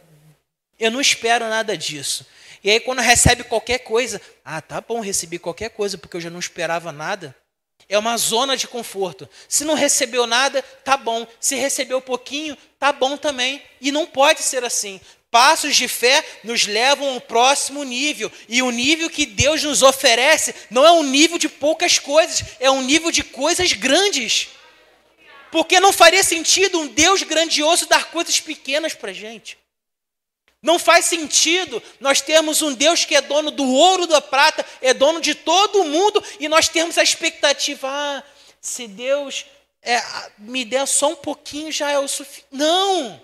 [0.79, 2.25] eu não espero nada disso.
[2.63, 6.31] E aí, quando recebe qualquer coisa, ah, tá bom, recebi qualquer coisa, porque eu já
[6.31, 7.37] não esperava nada.
[7.89, 9.29] É uma zona de conforto.
[9.49, 11.27] Se não recebeu nada, tá bom.
[11.39, 13.61] Se recebeu pouquinho, tá bom também.
[13.81, 15.01] E não pode ser assim.
[15.31, 18.33] Passos de fé nos levam ao próximo nível.
[18.49, 22.71] E o nível que Deus nos oferece não é um nível de poucas coisas, é
[22.71, 24.49] um nível de coisas grandes.
[25.55, 29.57] Porque não faria sentido um Deus grandioso dar coisas pequenas para gente.
[30.61, 34.93] Não faz sentido nós termos um Deus que é dono do ouro, da prata, é
[34.93, 38.25] dono de todo o mundo, e nós termos a expectativa, ah,
[38.61, 39.47] se Deus
[39.81, 40.03] é,
[40.39, 42.49] me der só um pouquinho já é o suficiente.
[42.51, 43.23] Não!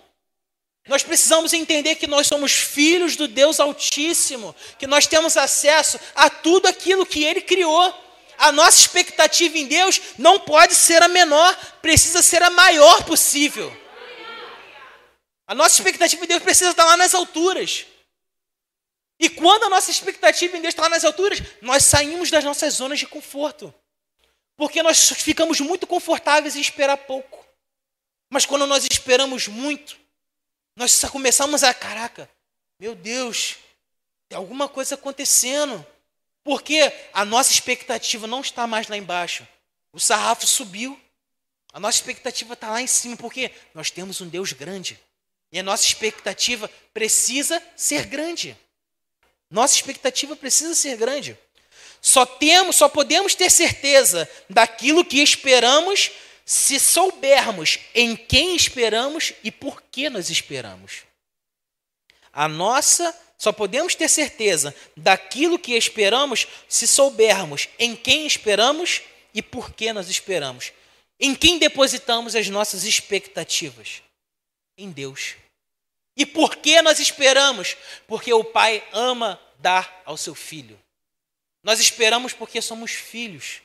[0.86, 6.30] Nós precisamos entender que nós somos filhos do Deus Altíssimo, que nós temos acesso a
[6.30, 7.92] tudo aquilo que Ele criou
[8.40, 13.70] a nossa expectativa em Deus não pode ser a menor, precisa ser a maior possível.
[15.46, 17.84] A nossa expectativa em Deus precisa estar lá nas alturas.
[19.18, 22.74] E quando a nossa expectativa em Deus está lá nas alturas, nós saímos das nossas
[22.74, 23.74] zonas de conforto.
[24.56, 27.46] Porque nós ficamos muito confortáveis em esperar pouco.
[28.30, 29.98] Mas quando nós esperamos muito,
[30.74, 32.30] nós começamos a, caraca,
[32.78, 33.56] meu Deus,
[34.30, 35.84] Tem alguma coisa acontecendo.
[36.42, 39.46] Porque a nossa expectativa não está mais lá embaixo.
[39.92, 40.98] O sarrafo subiu.
[41.72, 44.98] A nossa expectativa está lá em cima, porque nós temos um Deus grande.
[45.52, 48.56] E a nossa expectativa precisa ser grande.
[49.50, 51.36] Nossa expectativa precisa ser grande.
[52.00, 56.10] Só temos, só podemos ter certeza daquilo que esperamos
[56.44, 61.02] se soubermos em quem esperamos e por que nós esperamos.
[62.32, 69.00] A nossa, só podemos ter certeza daquilo que esperamos se soubermos em quem esperamos
[69.32, 70.74] e por que nós esperamos.
[71.18, 74.02] Em quem depositamos as nossas expectativas?
[74.76, 75.36] Em Deus.
[76.14, 77.78] E por que nós esperamos?
[78.06, 80.78] Porque o Pai ama dar ao seu filho.
[81.64, 83.62] Nós esperamos porque somos filhos.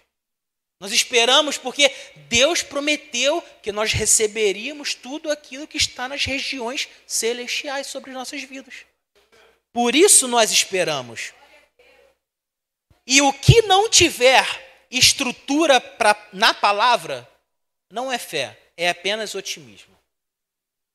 [0.80, 1.94] Nós esperamos porque
[2.30, 8.86] Deus prometeu que nós receberíamos tudo aquilo que está nas regiões celestiais sobre nossas vidas.
[9.76, 11.34] Por isso nós esperamos.
[13.06, 17.30] E o que não tiver estrutura pra, na palavra,
[17.92, 19.94] não é fé, é apenas otimismo.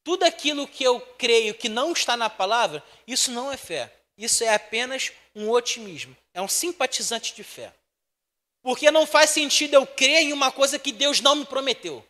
[0.03, 3.93] Tudo aquilo que eu creio que não está na palavra, isso não é fé.
[4.17, 7.75] Isso é apenas um otimismo, é um simpatizante de fé.
[8.63, 12.03] Porque não faz sentido eu crer em uma coisa que Deus não me prometeu.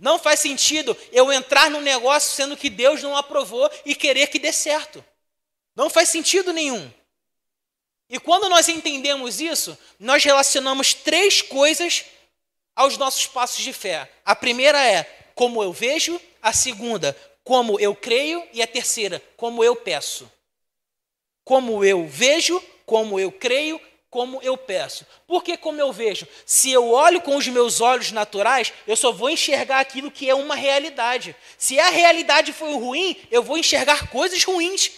[0.00, 4.38] Não faz sentido eu entrar num negócio sendo que Deus não aprovou e querer que
[4.38, 5.04] dê certo.
[5.76, 6.90] Não faz sentido nenhum.
[8.08, 12.06] E quando nós entendemos isso, nós relacionamos três coisas
[12.74, 14.10] aos nossos passos de fé.
[14.24, 19.62] A primeira é como eu vejo, a segunda, como eu creio, e a terceira, como
[19.62, 20.30] eu peço.
[21.44, 23.80] Como eu vejo, como eu creio
[24.16, 25.06] como eu peço.
[25.26, 26.26] Porque como eu vejo?
[26.46, 30.34] Se eu olho com os meus olhos naturais, eu só vou enxergar aquilo que é
[30.34, 31.36] uma realidade.
[31.58, 34.90] Se a realidade foi ruim, eu vou enxergar coisas ruins.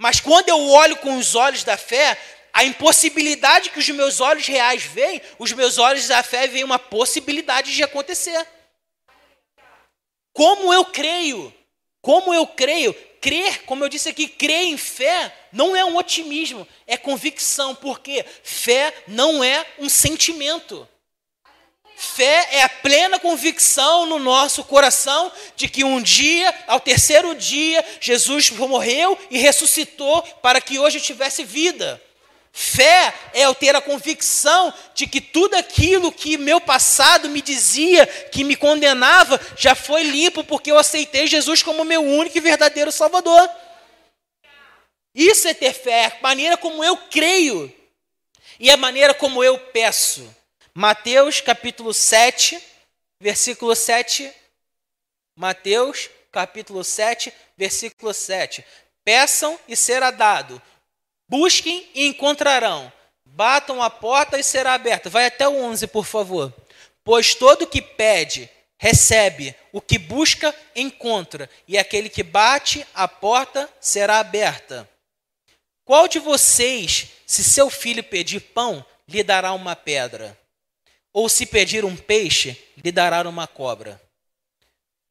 [0.00, 2.18] Mas quando eu olho com os olhos da fé,
[2.54, 6.78] a impossibilidade que os meus olhos reais veem, os meus olhos da fé veem uma
[6.78, 8.46] possibilidade de acontecer.
[10.32, 11.52] Como eu creio,
[12.00, 16.66] como eu creio, crer, como eu disse aqui, crer em fé não é um otimismo,
[16.86, 20.88] é convicção, porque fé não é um sentimento.
[22.02, 27.84] Fé é a plena convicção no nosso coração de que um dia, ao terceiro dia,
[28.00, 32.02] Jesus morreu e ressuscitou para que hoje tivesse vida.
[32.54, 38.06] Fé é eu ter a convicção de que tudo aquilo que meu passado me dizia,
[38.06, 42.90] que me condenava, já foi limpo porque eu aceitei Jesus como meu único e verdadeiro
[42.90, 43.46] Salvador.
[45.14, 47.70] Isso é ter fé, a maneira como eu creio
[48.58, 50.39] e a maneira como eu peço.
[50.74, 52.60] Mateus capítulo 7,
[53.20, 54.32] versículo 7.
[55.36, 58.64] Mateus capítulo 7, versículo 7.
[59.04, 60.60] Peçam e será dado
[61.30, 62.92] Busquem e encontrarão.
[63.24, 65.08] Batam a porta e será aberta.
[65.08, 66.52] Vai até o 11, por favor.
[67.04, 69.54] Pois todo que pede, recebe.
[69.72, 71.48] O que busca, encontra.
[71.68, 74.90] E aquele que bate, a porta será aberta.
[75.84, 80.36] Qual de vocês, se seu filho pedir pão, lhe dará uma pedra?
[81.12, 84.00] Ou se pedir um peixe, lhe dará uma cobra?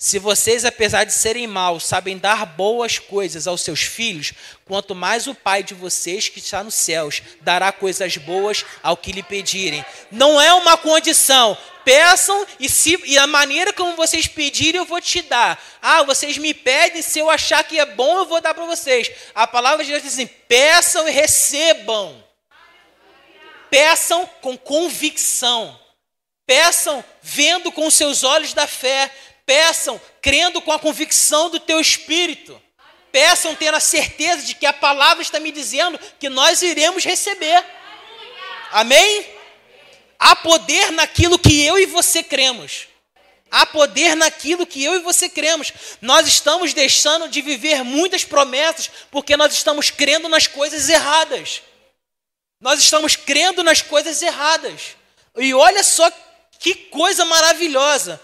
[0.02, 4.32] Se vocês, apesar de serem maus, sabem dar boas coisas aos seus filhos,
[4.64, 9.12] quanto mais o Pai de vocês que está nos céus dará coisas boas ao que
[9.12, 9.84] lhe pedirem.
[10.10, 11.58] Não é uma condição.
[11.84, 15.62] Peçam e, se, e a maneira como vocês pedirem eu vou te dar.
[15.82, 19.12] Ah, vocês me pedem, se eu achar que é bom eu vou dar para vocês.
[19.36, 22.24] A palavra de Deus diz assim: peçam e recebam.
[23.70, 25.78] Peçam com convicção.
[26.50, 29.12] Peçam vendo com seus olhos da fé
[29.50, 32.62] Peçam crendo com a convicção do teu espírito.
[33.12, 37.66] Peçam tendo a certeza de que a palavra está me dizendo que nós iremos receber.
[38.70, 39.26] Amém?
[40.20, 42.88] Há poder naquilo que eu e você cremos.
[43.50, 45.74] Há poder naquilo que eu e você cremos.
[46.00, 51.64] Nós estamos deixando de viver muitas promessas porque nós estamos crendo nas coisas erradas.
[52.62, 54.96] Nós estamos crendo nas coisas erradas.
[55.36, 56.12] E olha só
[56.60, 58.22] que coisa maravilhosa.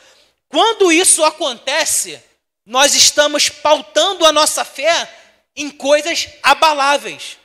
[0.50, 2.22] Quando isso acontece,
[2.66, 5.10] nós estamos pautando a nossa fé
[5.56, 7.38] em coisas abaláveis.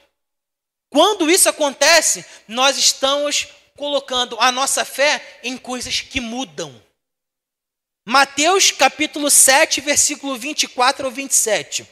[0.91, 6.83] Quando isso acontece, nós estamos colocando a nossa fé em coisas que mudam.
[8.05, 11.89] Mateus capítulo 7, versículo 24 ao 27.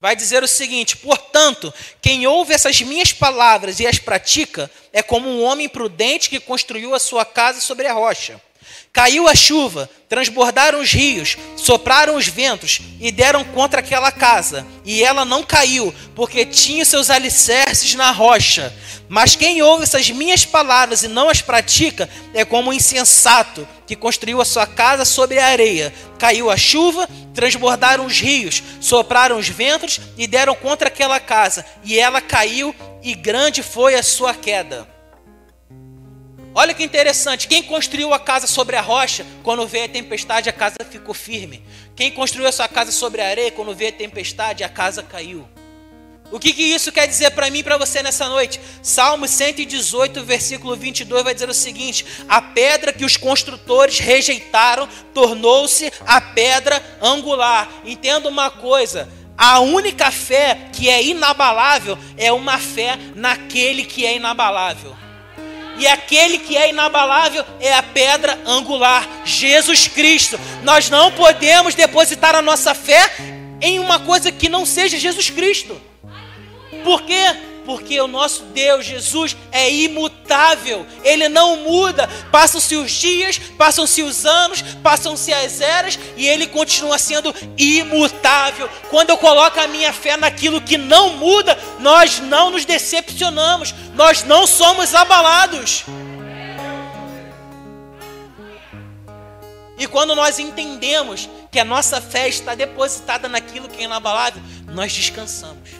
[0.00, 5.28] Vai dizer o seguinte: Portanto, quem ouve essas minhas palavras e as pratica é como
[5.28, 8.40] um homem prudente que construiu a sua casa sobre a rocha.
[8.92, 14.66] Caiu a chuva, transbordaram os rios, sopraram os ventos e deram contra aquela casa.
[14.84, 18.74] E ela não caiu, porque tinha seus alicerces na rocha.
[19.08, 23.94] Mas quem ouve essas minhas palavras e não as pratica é como um insensato que
[23.94, 25.94] construiu a sua casa sobre a areia.
[26.18, 31.64] Caiu a chuva, transbordaram os rios, sopraram os ventos e deram contra aquela casa.
[31.84, 32.74] E ela caiu,
[33.04, 34.99] e grande foi a sua queda.
[36.52, 40.52] Olha que interessante, quem construiu a casa sobre a rocha, quando veio a tempestade, a
[40.52, 41.62] casa ficou firme.
[41.94, 45.48] Quem construiu a sua casa sobre a areia, quando veio a tempestade, a casa caiu.
[46.32, 48.60] O que, que isso quer dizer para mim e para você nessa noite?
[48.82, 55.92] Salmo 118, versículo 22 vai dizer o seguinte: A pedra que os construtores rejeitaram tornou-se
[56.06, 57.68] a pedra angular.
[57.84, 64.14] Entenda uma coisa: a única fé que é inabalável é uma fé naquele que é
[64.14, 64.99] inabalável
[65.80, 70.38] e aquele que é inabalável é a pedra angular, Jesus Cristo.
[70.62, 73.10] Nós não podemos depositar a nossa fé
[73.62, 75.80] em uma coisa que não seja Jesus Cristo.
[76.84, 77.34] Por quê?
[77.70, 82.08] Porque o nosso Deus, Jesus, é imutável, ele não muda.
[82.32, 88.68] Passam-se os dias, passam-se os anos, passam-se as eras e ele continua sendo imutável.
[88.90, 94.24] Quando eu coloco a minha fé naquilo que não muda, nós não nos decepcionamos, nós
[94.24, 95.84] não somos abalados.
[99.78, 104.92] E quando nós entendemos que a nossa fé está depositada naquilo que é inabalável, nós
[104.92, 105.79] descansamos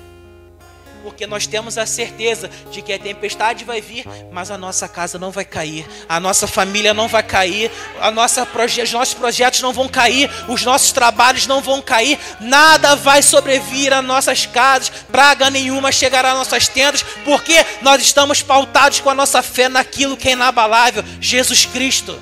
[1.03, 5.19] porque nós temos a certeza de que a tempestade vai vir, mas a nossa casa
[5.19, 9.61] não vai cair, a nossa família não vai cair, a nossa proje os nossos projetos
[9.61, 14.91] não vão cair, os nossos trabalhos não vão cair, nada vai sobrevir a nossas casas,
[15.11, 20.17] praga nenhuma chegará às nossas tendas, porque nós estamos pautados com a nossa fé naquilo
[20.17, 22.21] que é inabalável, Jesus Cristo.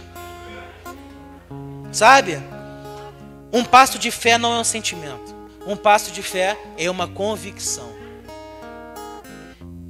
[1.90, 2.38] Sabe?
[3.52, 5.34] Um passo de fé não é um sentimento.
[5.66, 7.97] Um passo de fé é uma convicção.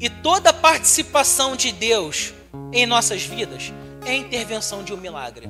[0.00, 2.32] E toda participação de Deus
[2.72, 3.72] em nossas vidas
[4.06, 5.48] é intervenção de um milagre.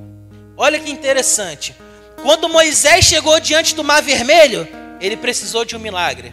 [0.57, 1.77] Olha que interessante.
[2.23, 4.67] Quando Moisés chegou diante do Mar Vermelho,
[5.01, 6.33] ele precisou de um milagre.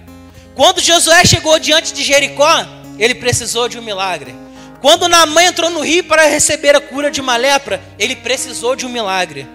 [0.55, 2.65] Quando Josué chegou diante de Jericó,
[2.97, 4.33] ele precisou de um milagre.
[4.81, 8.85] Quando Naamã entrou no rio para receber a cura de uma lepra, ele precisou de
[8.85, 9.45] um milagre.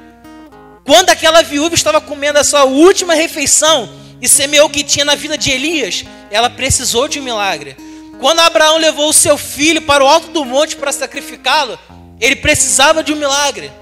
[0.85, 3.89] Quando aquela viúva estava comendo a sua última refeição
[4.21, 7.75] e semeou o que tinha na vida de Elias, ela precisou de um milagre.
[8.21, 11.79] Quando Abraão levou o seu filho para o alto do monte para sacrificá-lo,
[12.21, 13.73] ele precisava de um milagre.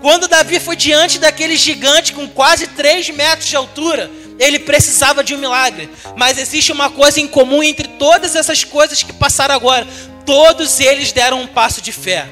[0.00, 4.08] Quando Davi foi diante daquele gigante com quase 3 metros de altura,
[4.38, 5.90] ele precisava de um milagre.
[6.16, 9.86] Mas existe uma coisa em comum entre todas essas coisas que passaram agora:
[10.24, 12.24] todos eles deram um passo de fé.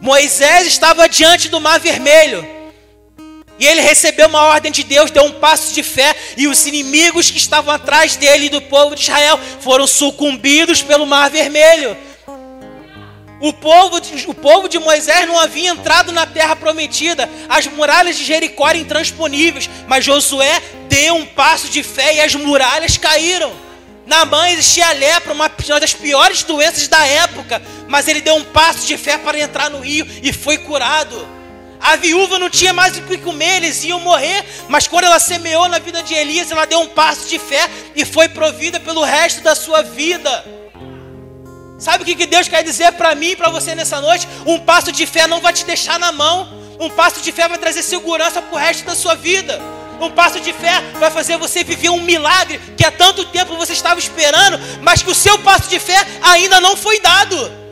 [0.00, 2.57] Moisés estava diante do Mar Vermelho.
[3.58, 7.30] E ele recebeu uma ordem de Deus, deu um passo de fé, e os inimigos
[7.30, 11.96] que estavam atrás dele do povo de Israel foram sucumbidos pelo Mar Vermelho.
[13.40, 18.16] O povo, de, o povo de Moisés não havia entrado na terra prometida, as muralhas
[18.16, 23.52] de Jericó eram intransponíveis, mas Josué deu um passo de fé e as muralhas caíram.
[24.06, 25.48] Na mãe existia a lepra, uma
[25.80, 29.80] das piores doenças da época, mas ele deu um passo de fé para entrar no
[29.80, 31.37] rio e foi curado.
[31.80, 34.44] A viúva não tinha mais o que comer, eles iam morrer.
[34.68, 38.04] Mas quando ela semeou na vida de Elias, ela deu um passo de fé e
[38.04, 40.44] foi provida pelo resto da sua vida.
[41.78, 44.26] Sabe o que Deus quer dizer para mim e para você nessa noite?
[44.44, 46.48] Um passo de fé não vai te deixar na mão.
[46.80, 49.60] Um passo de fé vai trazer segurança para o resto da sua vida.
[50.00, 53.72] Um passo de fé vai fazer você viver um milagre que há tanto tempo você
[53.72, 57.67] estava esperando, mas que o seu passo de fé ainda não foi dado.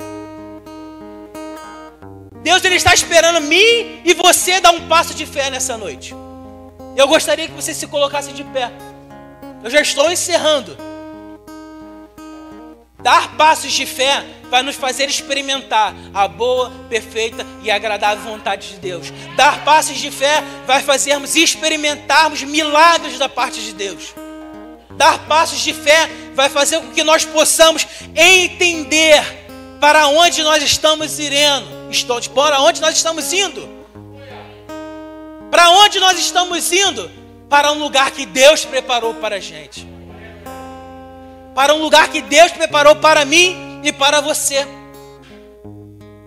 [2.46, 6.14] Deus ele está esperando mim e você dar um passo de fé nessa noite.
[6.96, 8.70] Eu gostaria que você se colocasse de pé.
[9.64, 10.78] Eu já estou encerrando.
[13.02, 18.76] Dar passos de fé vai nos fazer experimentar a boa, perfeita e agradável vontade de
[18.76, 19.12] Deus.
[19.34, 24.14] Dar passos de fé vai fazermos experimentarmos milagres da parte de Deus.
[24.92, 29.20] Dar passos de fé vai fazer com que nós possamos entender
[29.80, 33.68] para onde nós estamos irendo De para onde nós estamos indo?
[35.50, 37.10] Para onde nós estamos indo?
[37.48, 39.86] Para um lugar que Deus preparou para a gente.
[41.54, 44.66] Para um lugar que Deus preparou para mim e para você.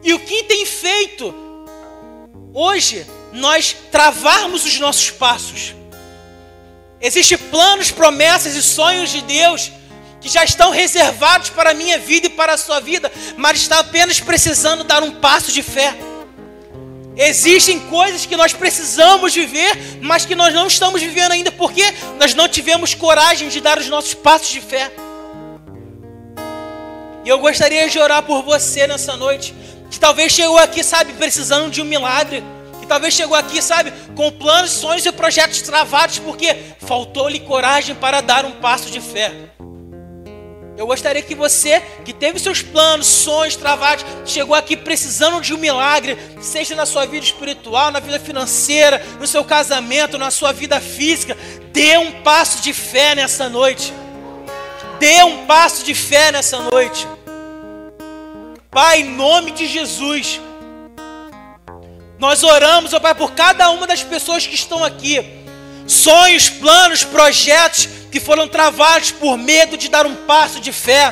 [0.03, 1.35] E o que tem feito
[2.53, 5.75] hoje nós travarmos os nossos passos?
[6.99, 9.71] Existem planos, promessas e sonhos de Deus
[10.21, 13.79] que já estão reservados para a minha vida e para a sua vida, mas está
[13.79, 15.95] apenas precisando dar um passo de fé.
[17.15, 21.83] Existem coisas que nós precisamos viver, mas que nós não estamos vivendo ainda porque
[22.17, 24.89] nós não tivemos coragem de dar os nossos passos de fé.
[27.25, 29.53] E eu gostaria de orar por você nessa noite,
[29.91, 32.41] que talvez chegou aqui, sabe, precisando de um milagre,
[32.79, 38.21] que talvez chegou aqui, sabe, com planos, sonhos e projetos travados porque faltou-lhe coragem para
[38.21, 39.33] dar um passo de fé.
[40.79, 45.57] Eu gostaria que você, que teve seus planos, sonhos travados, chegou aqui precisando de um
[45.57, 50.79] milagre, seja na sua vida espiritual, na vida financeira, no seu casamento, na sua vida
[50.79, 51.37] física,
[51.73, 53.91] dê um passo de fé nessa noite.
[54.99, 57.05] Dê um passo de fé nessa noite.
[58.71, 60.39] Pai, em nome de Jesus,
[62.17, 65.38] nós oramos, ó Pai, por cada uma das pessoas que estão aqui.
[65.89, 71.11] Sonhos, planos, projetos que foram travados por medo de dar um passo de fé,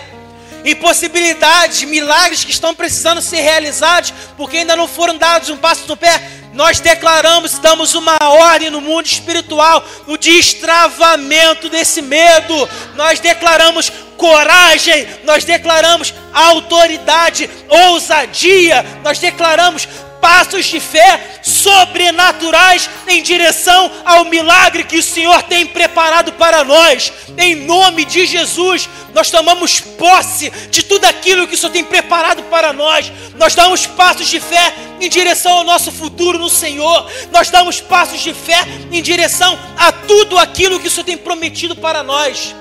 [0.64, 5.98] impossibilidades, milagres que estão precisando ser realizados porque ainda não foram dados um passo no
[5.98, 6.22] pé.
[6.54, 12.70] Nós declaramos, damos uma ordem no mundo espiritual, o destravamento desse medo.
[12.96, 19.88] Nós declaramos coragem, nós declaramos autoridade, ousadia, nós declaramos
[20.28, 27.14] passos de fé sobrenaturais em direção ao milagre que o Senhor tem preparado para nós.
[27.38, 32.44] Em nome de Jesus, nós tomamos posse de tudo aquilo que o Senhor tem preparado
[32.44, 33.10] para nós.
[33.38, 37.10] Nós damos passos de fé em direção ao nosso futuro no Senhor.
[37.32, 41.74] Nós damos passos de fé em direção a tudo aquilo que o Senhor tem prometido
[41.74, 42.54] para nós.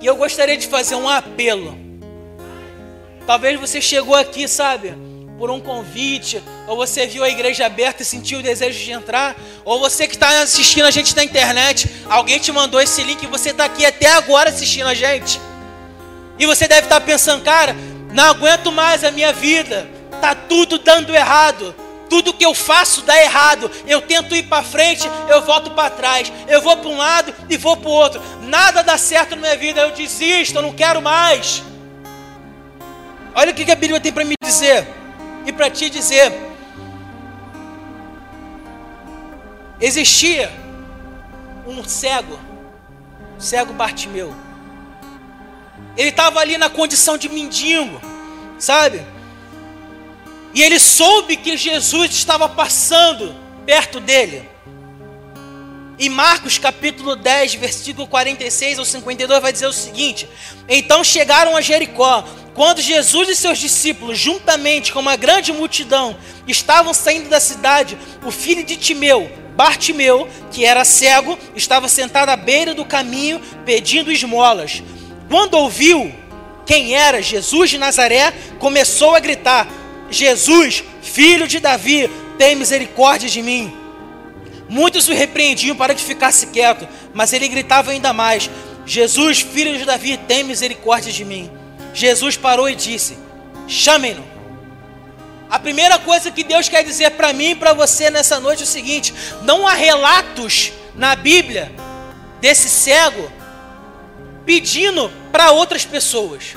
[0.00, 1.87] E eu gostaria de fazer um apelo
[3.28, 4.96] Talvez você chegou aqui, sabe,
[5.36, 9.36] por um convite, ou você viu a igreja aberta e sentiu o desejo de entrar,
[9.66, 13.26] ou você que está assistindo a gente na internet, alguém te mandou esse link e
[13.26, 15.38] você está aqui até agora assistindo a gente.
[16.38, 17.76] E você deve estar tá pensando, cara,
[18.14, 19.86] não aguento mais a minha vida,
[20.22, 21.74] tá tudo dando errado.
[22.08, 23.70] Tudo que eu faço dá errado.
[23.86, 26.32] Eu tento ir para frente, eu volto para trás.
[26.48, 28.22] Eu vou para um lado e vou para o outro.
[28.44, 29.82] Nada dá certo na minha vida.
[29.82, 31.62] Eu desisto, eu não quero mais.
[33.38, 34.84] Olha o que a Bíblia tem para me dizer
[35.46, 36.32] e para te dizer.
[39.80, 40.50] Existia
[41.64, 42.36] um cego,
[43.38, 44.34] cego Bartimeu.
[45.96, 48.00] Ele estava ali na condição de mendigo,
[48.58, 49.06] sabe?
[50.52, 54.48] E ele soube que Jesus estava passando perto dele.
[56.00, 60.28] Em Marcos capítulo 10, versículo 46 ao 52, vai dizer o seguinte:
[60.68, 62.24] Então chegaram a Jericó.
[62.54, 68.32] Quando Jesus e seus discípulos, juntamente com uma grande multidão, estavam saindo da cidade, o
[68.32, 74.82] filho de Timeu, Bartimeu, que era cego, estava sentado à beira do caminho pedindo esmolas.
[75.28, 76.12] Quando ouviu
[76.64, 79.68] quem era Jesus de Nazaré, começou a gritar:
[80.10, 83.77] Jesus, filho de Davi, tem misericórdia de mim.
[84.68, 88.50] Muitos o repreendiam para que ficasse quieto, mas ele gritava ainda mais:
[88.84, 91.50] Jesus, filho de Davi, tem misericórdia de mim.
[91.94, 93.16] Jesus parou e disse:
[93.66, 94.24] Chamem-no.
[95.50, 98.64] A primeira coisa que Deus quer dizer para mim e para você nessa noite é
[98.64, 101.72] o seguinte: não há relatos na Bíblia
[102.40, 103.32] desse cego
[104.44, 106.54] pedindo para outras pessoas.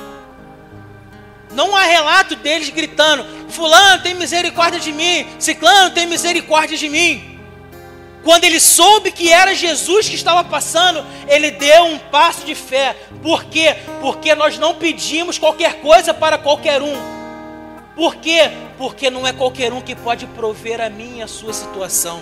[1.52, 7.31] Não há relato deles gritando: Fulano tem misericórdia de mim, Ciclano tem misericórdia de mim.
[8.24, 12.96] Quando ele soube que era Jesus que estava passando, ele deu um passo de fé.
[13.22, 13.76] Por quê?
[14.00, 16.94] Porque nós não pedimos qualquer coisa para qualquer um.
[17.96, 18.52] Por quê?
[18.78, 22.22] Porque não é qualquer um que pode prover a minha a sua situação.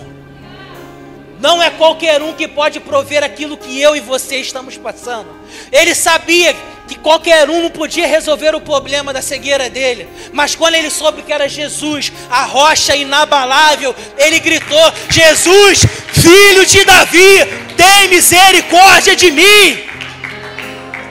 [1.38, 5.28] Não é qualquer um que pode prover aquilo que eu e você estamos passando.
[5.72, 6.54] Ele sabia
[6.90, 10.08] que qualquer um não podia resolver o problema da cegueira dele.
[10.32, 16.84] Mas quando ele soube que era Jesus, a rocha inabalável, ele gritou: Jesus, filho de
[16.84, 19.84] Davi, tem misericórdia de mim.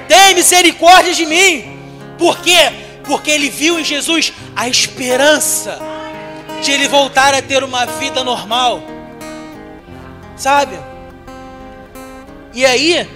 [0.05, 1.79] Tem misericórdia de mim.
[2.17, 2.73] Por quê?
[3.05, 5.79] Porque ele viu em Jesus a esperança
[6.61, 8.83] de ele voltar a ter uma vida normal.
[10.35, 10.77] Sabe?
[12.53, 13.07] E aí,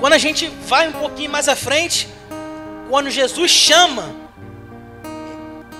[0.00, 2.08] quando a gente vai um pouquinho mais à frente,
[2.88, 4.14] quando Jesus chama,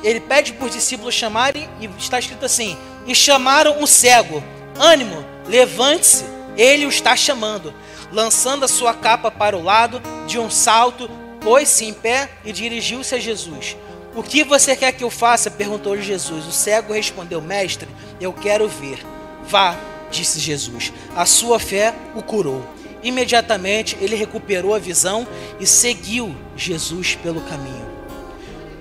[0.02, 4.42] ele pede para os discípulos chamarem, e está escrito assim: E chamaram o cego,
[4.78, 6.24] ânimo, levante-se,
[6.56, 7.72] ele o está chamando.
[8.12, 11.10] Lançando a sua capa para o lado, de um salto,
[11.40, 13.76] pôs-se em pé e dirigiu-se a Jesus.
[14.14, 15.50] O que você quer que eu faça?
[15.50, 16.46] perguntou Jesus.
[16.46, 17.88] O cego respondeu: Mestre,
[18.20, 19.04] eu quero ver.
[19.44, 19.76] Vá,
[20.10, 20.92] disse Jesus.
[21.14, 22.75] A sua fé o curou.
[23.06, 25.28] Imediatamente ele recuperou a visão
[25.60, 27.86] e seguiu Jesus pelo caminho.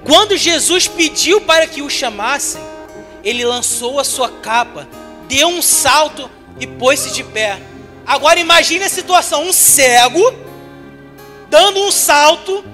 [0.04, 2.60] Quando Jesus pediu para que o chamassem,
[3.24, 4.88] ele lançou a sua capa,
[5.28, 6.28] deu um salto
[6.60, 7.62] e pôs-se de pé.
[8.04, 10.34] Agora imagine a situação: um cego
[11.48, 12.66] dando um salto,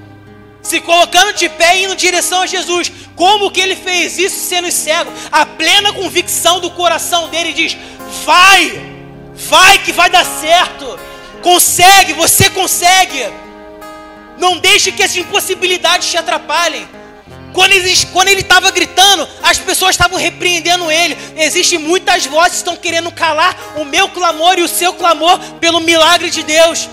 [0.62, 2.90] se colocando de pé e indo em direção a Jesus.
[3.14, 5.12] Como que ele fez isso sendo cego?
[5.30, 7.76] A plena convicção do coração dele diz:
[8.24, 8.72] Vai,
[9.34, 11.11] vai que vai dar certo.
[11.42, 13.28] Consegue, você consegue.
[14.38, 16.88] Não deixe que as impossibilidades te atrapalhem.
[17.54, 17.74] Quando
[18.30, 21.18] ele estava gritando, as pessoas estavam repreendendo ele.
[21.36, 25.80] Existem muitas vozes que estão querendo calar o meu clamor e o seu clamor pelo
[25.82, 26.90] milagre de Deus.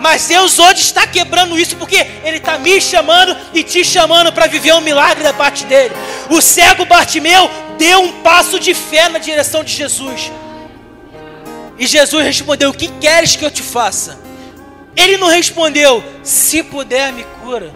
[0.00, 4.48] Mas Deus hoje está quebrando isso porque Ele está me chamando e te chamando para
[4.48, 5.94] viver um milagre da parte dele.
[6.28, 10.32] O cego Bartimeu deu um passo de fé na direção de Jesus.
[11.78, 14.18] E Jesus respondeu: O que queres que eu te faça?
[14.96, 17.72] Ele não respondeu: Se puder, me cura.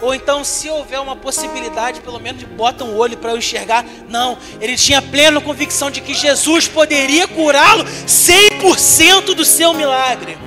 [0.00, 3.84] Ou então, se houver uma possibilidade, pelo menos bota um olho para eu enxergar.
[4.08, 10.38] Não, ele tinha plena convicção de que Jesus poderia curá-lo 100% do seu milagre.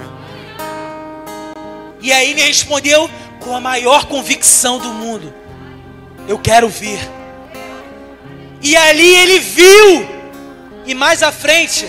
[2.02, 3.10] E aí ele respondeu
[3.40, 5.32] com a maior convicção do mundo:
[6.28, 7.00] Eu quero ver.
[8.62, 10.14] E ali ele viu.
[10.86, 11.86] E mais à frente,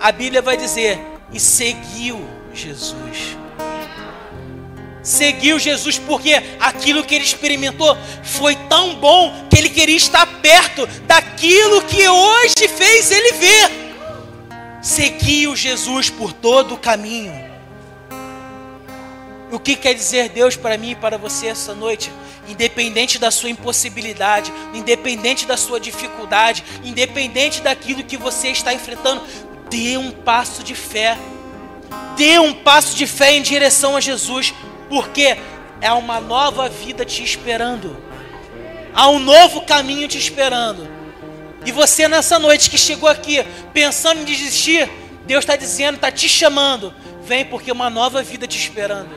[0.00, 0.98] a Bíblia vai dizer:
[1.32, 3.36] E seguiu Jesus
[5.06, 10.84] seguiu Jesus porque aquilo que ele experimentou foi tão bom que ele queria estar perto
[11.06, 13.86] daquilo que hoje fez ele ver.
[14.82, 17.46] Seguiu Jesus por todo o caminho.
[19.52, 22.10] O que quer dizer Deus para mim e para você essa noite?
[22.48, 29.22] Independente da sua impossibilidade, independente da sua dificuldade, independente daquilo que você está enfrentando,
[29.68, 31.16] dê um passo de fé.
[32.16, 34.54] Dê um passo de fé em direção a Jesus,
[34.88, 35.36] porque
[35.80, 37.96] é uma nova vida te esperando.
[38.94, 40.88] Há um novo caminho te esperando.
[41.64, 44.88] E você nessa noite que chegou aqui pensando em desistir,
[45.26, 46.94] Deus está dizendo, está te chamando.
[47.24, 49.10] Vem porque uma nova vida te esperando.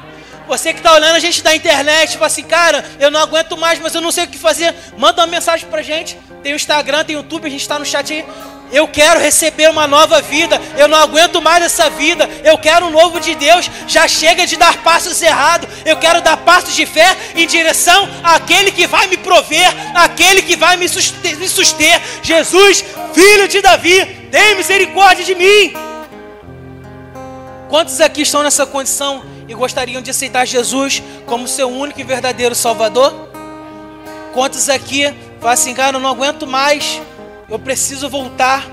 [0.47, 3.79] Você que está olhando a gente da internet, fala assim, cara, eu não aguento mais,
[3.79, 4.73] mas eu não sei o que fazer.
[4.97, 6.17] Manda uma mensagem pra gente.
[6.41, 8.25] Tem o Instagram, tem o YouTube, a gente está no chat aí.
[8.71, 10.61] Eu quero receber uma nova vida.
[10.77, 12.29] Eu não aguento mais essa vida.
[12.43, 13.69] Eu quero um novo de Deus.
[13.87, 15.67] Já chega de dar passos errados.
[15.85, 20.55] Eu quero dar passos de fé em direção àquele que vai me prover, aquele que
[20.55, 22.01] vai me suster.
[22.21, 25.73] Jesus, filho de Davi, tem misericórdia de mim.
[27.69, 32.55] Quantos aqui estão nessa condição e gostariam de aceitar Jesus como seu único e verdadeiro
[32.55, 33.29] Salvador?
[34.33, 37.01] Quantos aqui falam assim, cara, eu não aguento mais
[37.49, 38.67] eu preciso voltar.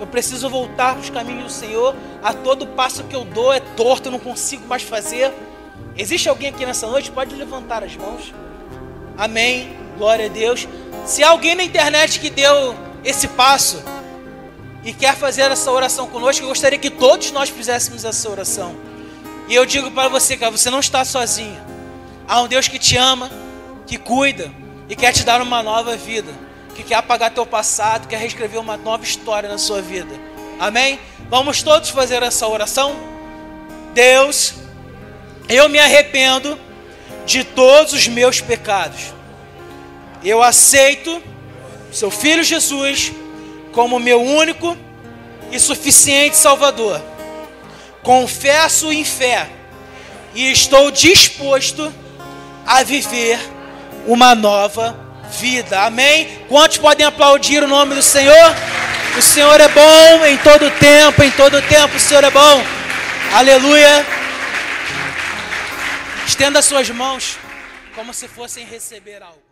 [0.00, 1.94] Eu preciso voltar para os caminhos do Senhor.
[2.22, 5.32] A todo passo que eu dou é torto, eu não consigo mais fazer.
[5.96, 7.10] Existe alguém aqui nessa noite?
[7.10, 8.32] Pode levantar as mãos.
[9.16, 9.76] Amém.
[9.98, 10.66] Glória a Deus.
[11.04, 12.74] Se há alguém na internet que deu
[13.04, 13.82] esse passo
[14.82, 18.74] e quer fazer essa oração conosco, eu gostaria que todos nós fizéssemos essa oração.
[19.48, 21.60] E eu digo para você, cara, você não está sozinho.
[22.26, 23.30] Há um Deus que te ama,
[23.86, 24.50] que cuida
[24.88, 26.32] e quer te dar uma nova vida
[26.74, 30.14] que quer apagar teu passado, quer reescrever uma nova história na sua vida.
[30.58, 30.98] Amém?
[31.28, 32.94] Vamos todos fazer essa oração?
[33.94, 34.54] Deus,
[35.48, 36.58] eu me arrependo
[37.26, 39.12] de todos os meus pecados.
[40.24, 41.22] Eu aceito
[41.92, 43.12] seu filho Jesus
[43.72, 44.76] como meu único
[45.50, 47.00] e suficiente Salvador.
[48.02, 49.48] Confesso em fé
[50.34, 51.92] e estou disposto
[52.66, 53.38] a viver
[54.06, 55.80] uma nova vida.
[55.82, 56.44] Amém?
[56.48, 58.54] Quantos podem aplaudir o nome do Senhor?
[59.18, 62.64] O Senhor é bom em todo tempo, em todo tempo o Senhor é bom.
[63.34, 64.06] Aleluia.
[66.26, 67.36] Estenda suas mãos
[67.94, 69.51] como se fossem receber algo.